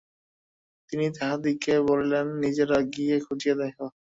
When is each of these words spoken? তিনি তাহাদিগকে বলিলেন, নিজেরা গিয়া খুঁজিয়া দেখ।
তিনি 0.89 1.05
তাহাদিগকে 1.17 1.73
বলিলেন, 1.89 2.25
নিজেরা 2.43 2.77
গিয়া 2.93 3.17
খুঁজিয়া 3.25 3.55
দেখ। 3.61 3.75